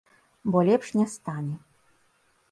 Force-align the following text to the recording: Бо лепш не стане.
Бо 0.43 0.63
лепш 0.67 0.93
не 0.99 1.05
стане. 1.07 1.57